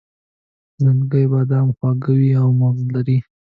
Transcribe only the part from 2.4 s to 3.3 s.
او مغز لري.